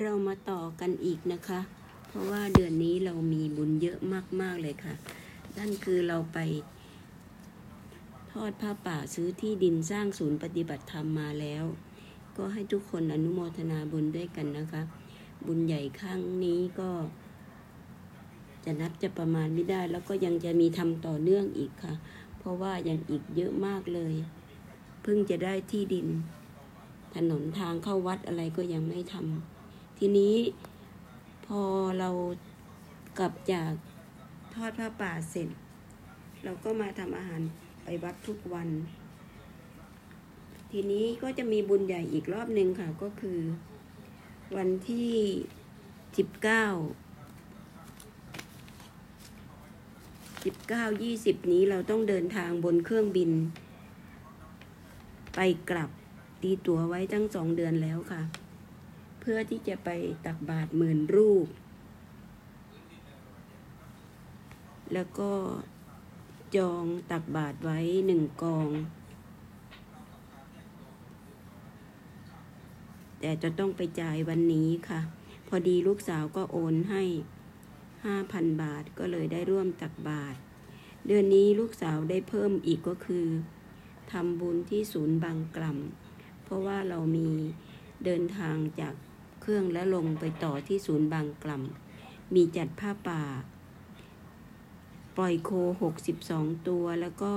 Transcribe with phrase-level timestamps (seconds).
[0.00, 1.60] เรามาต่อกันอีกนะคะ
[2.08, 3.98] เพราะว่าเดือนนี้เรามีบุญเยอะ
[4.40, 4.94] มากๆเลยค่ะ
[5.58, 6.38] นั่นคือเราไป
[8.32, 11.64] ทอดผ้าป่าซื้อที่ดินสร้างศูนย์ปฏิบัติธรรมมาแล้ว
[12.36, 14.82] ก็ให้ทุกคนอนุโมทนาบุญด้วยกันนะคะ
[15.46, 16.90] บุญใหญ่ครั้งนี้ก็
[18.64, 21.94] จะนับจะประมาณไม่ได้ แล้วก็ยังจะมีทำต่อเนื่องอีกค่ะ
[22.38, 24.14] เพราะว่ายังอีกเยอะมากเลย
[25.02, 26.06] เพิ่งจะได้ที่ดิน
[27.14, 29.61] ถนนทางเข้าวัดอะไรก็ยังไม่ทำ
[30.04, 30.36] ทีนี้
[31.46, 31.62] พอ
[31.98, 32.10] เรา
[33.18, 33.72] กลับจาก
[34.54, 35.48] ทอดผ้าป่าเสร็จ
[36.44, 37.42] เราก็มาทำอาหาร
[37.82, 38.68] ไปวัดทุกวัน
[40.70, 43.40] ทีนี้ก็จะมีบุญใหญ่อีกรอบหนึ่งค่ะ ก็คือ
[44.56, 45.12] วันที่
[46.16, 46.64] สิบเก้า
[50.44, 53.30] สิบเก้ายี่สิบนี้เราต้องเดินทางบนเครื่องบิน
[55.34, 55.90] ไปกลับ
[56.42, 58.22] ตีตั๋วไว้ตั้งสองเดือนแล้วค่ะ
[59.24, 59.90] เพื่อที่จะไป
[60.26, 61.46] ตักบาตรหมื่นรูป
[64.92, 65.32] แล้วก็
[66.56, 68.68] จองตักบาตรไว้หนึ่งกอง
[73.20, 75.00] แต่จะต้องไปจ่ายวันนี้ค่ะ
[75.48, 77.04] พอดีลูกสาวก็โอนให้
[78.04, 80.38] ห้าพันบาทก็เลยได้ร่วมตักบาตร
[81.06, 83.26] เดือนนี้ลูกสาวได้เพิ่มอีกก็คือ
[84.12, 87.28] ทำบุญที่ศูนย์บางกล่ำเพราะว่าเรามี
[88.04, 88.94] เดินทางจาก
[89.44, 93.22] เครื่องและลงไปต่อที่ศูนย์บางกล่ำมีจัดผ้าป่า
[95.16, 95.50] ปล่อยโค
[95.82, 97.34] หกสิบสองตัวแล้วก็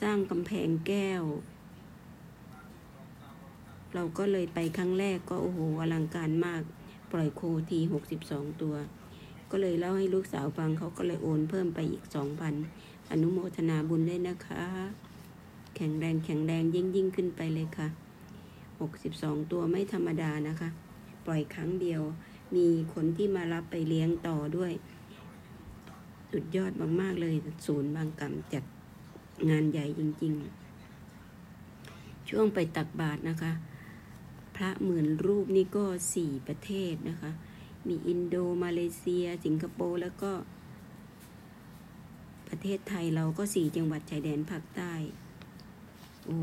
[0.00, 1.22] สร้างกำแพงแก้ว
[3.94, 6.62] เราก็เลยไปครั้งแรกก็โอ้โหอลังการมาก
[7.12, 8.74] ปล่อยโคทีหกสิบสองตัว
[9.50, 12.54] ก็เลยเล่าให้ลูกสาวฟังเขาก็เลยโอนเพิ่มไปอีกสองพัน
[13.10, 14.62] อนุโมทนาบุญด้วยนะคะ
[15.76, 17.88] แข็งแรงแข็งแรงยิ่งยิ่งขึ้นไปเลยค่ะ
[18.80, 20.70] หกสิบสองตัวไม่ธรรมดานะคะ
[21.28, 22.02] ปล่อยครั้งเดียว
[22.56, 24.72] มีคนที่มารับไปเลี้ยงต่อด้วย
[26.32, 27.34] สุดยอดมาก ๆ เลย
[27.66, 28.64] ศูนย์บางกำจัด
[29.50, 30.32] งานใหญ่จริง
[31.50, 33.52] ๆ ช่วงไปตักบาตรนะคะ
[34.56, 35.84] พระหมื่นรูปนี่ก็
[36.14, 37.30] สี่ประเทศนะคะ
[37.88, 40.32] มีอินโดมาเลเซีย สิงคโปร์แล้วก็
[42.48, 44.92] ประเทศไทยเราก็สี่จังหวัดชายแดนภาคใต้
[46.26, 46.38] โอ้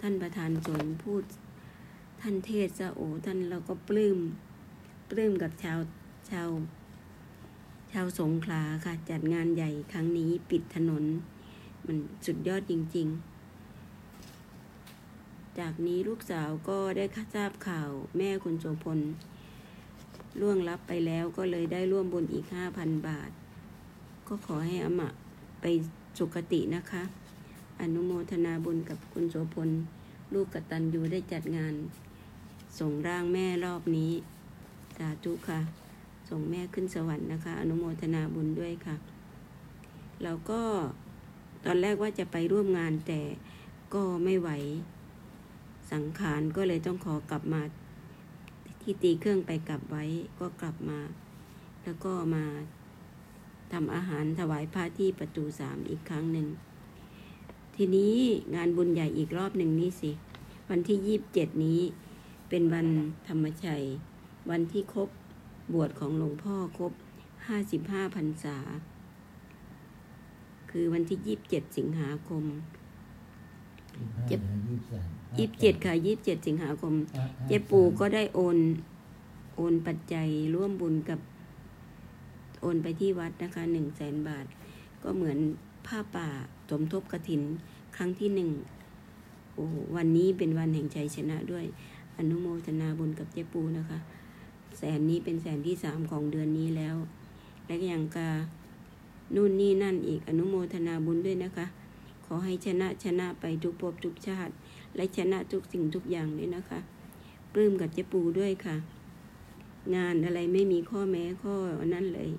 [0.00, 1.22] ท่านประธานสงฆ์พูด
[2.24, 4.18] ท่านเทศซะโอ้ท่านเราก็ปลื้ม
[5.10, 5.78] ปลื้มกับชาว
[6.30, 6.48] ชาว
[7.92, 11.04] ชาวสงขลาค่ะ จัดงานใหญ่ครั้งนี้ปิดถนน
[11.86, 13.06] มันสุดยอดจริง
[14.72, 17.04] ๆ จากนี้ลูกสาวก็ได้
[17.34, 18.98] ทราบข่าวแม่คุณโสพล
[20.40, 23.30] ล่วงลับไปแล้วก็เลยได้ร่วมบุญอีกห้าพันบาท
[24.28, 25.10] ก็ขอให้อมะ
[25.60, 25.64] ไป
[26.18, 27.02] สุคตินะคะ
[27.80, 29.70] อนุโมทนาบุญกับคุณโสพล
[30.34, 31.74] ลูกกตัญญูได้จัดงาน
[32.78, 34.12] ส่งร่างแม่รอบนี้
[34.96, 35.60] สาธุค่ะ
[36.28, 38.96] ส่งแม่ขึ้นสวรรค์นะคะ อนุโมทนาบุญด้วยค่ะ
[40.22, 40.62] เราก็
[41.64, 43.20] ตอนแรกว่าจะไปร่วมงานแต่
[43.94, 44.50] ก็ไม่ไหว
[45.92, 47.62] สังขารก็เลยต้องขอกลับมา
[48.80, 50.04] ที่ตีเครื่องไปกลับไว้
[50.40, 50.98] ก็กลับมา
[51.82, 52.44] แล้วก็มา
[53.72, 56.46] ทำอาหารถวายพระที่ประตูสามอีกครั้งหนึ่ง
[57.76, 58.16] ทีนี้
[58.54, 60.10] งานบุญใหญ่อีกรอบหนึ่งนี้สิ
[60.70, 61.80] วันที่ยี่บเจ็ดนี้
[62.50, 62.88] เป็นวัน
[63.28, 63.82] ธรรมชัย
[64.50, 65.08] วันที่ครบ
[65.72, 66.92] บวชของหลวงพ่อครบ
[67.46, 68.56] ห้าสิบห้าพรรษา
[70.70, 72.44] คือวันที่ยี่บเจ็ดสิงหาคม
[74.28, 74.40] เจ็บ
[75.38, 76.94] ยี่สิบเจ็ดค่ะยี่สิบเจ็ดสิงหาคม
[77.46, 78.58] เจ๊ปูก็ได้โอน
[79.56, 81.20] โอนปัจจัยร่วมบุญกับ
[82.60, 84.46] โอนไปที่วัดนะคะหนึ่งแสนบาท
[85.02, 85.38] ก็เหมือน
[85.86, 86.28] ผ้าป่า
[86.70, 87.42] สมทบกระถิน
[87.96, 88.50] ครั้งที่หนึ่ง
[89.54, 91.66] โอ้โหวันนี้เป็นวันแห่งชัยชนะด้วย
[92.20, 93.98] อนุโมทนาบุญกับเจ๊ปูนะคะ
[94.78, 96.96] แสนนี้เป็นแสนที่สามของเดือนนี้แล้ว
[97.66, 98.30] และอย่างกา
[99.34, 101.66] นู่นนี่นั่นอีกอนุโมทนาบุญด้วยนะคะ
[102.24, 104.52] ขอให้ชนะชนะไปทุกภพทุกชาติ
[104.96, 106.80] และชนะทุกสิ่งทุกอย่างด้วยนะคะ
[107.52, 108.76] ปลื้มกับเจ๊ปูด้วยค่ะ
[109.94, 111.54] งานอะไรไม่มีข้อแม้ข้อ
[111.94, 112.30] นั่นเลย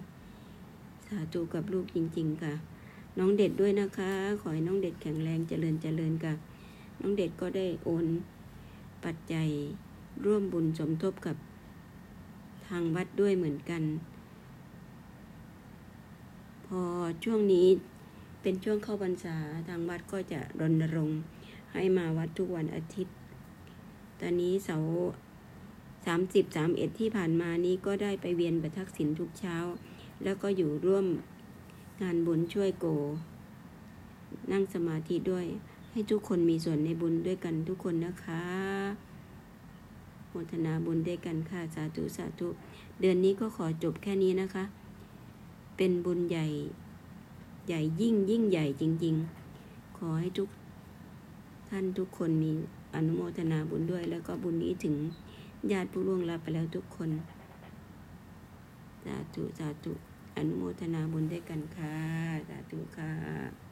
[1.08, 2.54] สาธุกับลูกจริง ๆ ค่ะ
[3.18, 4.12] น้องเด็ดด้วยนะคะ
[4.42, 6.34] ขอให้น้องเด็ดแข็งแรงเจริญเจริญค่ะ
[7.02, 8.06] น้องเด็ดก็ได้โอน
[9.06, 9.50] ปัจจัย
[10.26, 11.38] ร่วมบุญสมทบกับ
[12.68, 13.84] ทางวัดด้วยเหมือนกัน
[16.68, 16.82] พอ
[17.24, 17.68] ช่วงนี้
[18.42, 19.38] เป็นช่วงเข้าพรรษา
[19.68, 21.20] ทางวัดก็จะรณรงค์
[21.74, 23.16] ให้มาวัดทุกวันอาทิตย์
[24.20, 24.78] ตอนนี้เสา
[26.06, 29.58] สามสิบสามเอ็ดที่ผ่านมานี้ก็ได้ไปเวียนประทักษิณทุกเช้า
[30.24, 31.06] แล้วก็อยู่ร่วม
[32.02, 32.86] งานบุญช่วยโก
[34.52, 35.46] นั่งสมาธิด้วย
[35.92, 38.44] ให้ทุกคนมีส่วนในบุญด้วยกันทุกคนนะคะ
[40.30, 42.48] โมทนาบุญด้วยกันค่ะ สาธุสาธุ
[43.00, 44.64] เดือนนี้ก็ขอจบแค่นี้นะคะ
[45.78, 46.48] เป็นบุญใหญ่
[47.68, 49.16] ใหญ่ยิ่งยิ่งใหญ่จริง
[49.58, 50.50] ๆ ขอให้ทุก
[51.70, 52.52] ท่านทุกคนมี
[52.96, 54.96] อนุโมทนาบุญด้วย แล้วก็บุญนี้ถึง
[55.72, 57.10] ญาติผู้ล่วงลับไปแล้วทุกคน
[59.06, 59.94] สาธุสาธุ
[60.36, 61.96] อนุโมทนาบุญด้วยกันค่ะ
[62.50, 63.71] สาธุค่ะ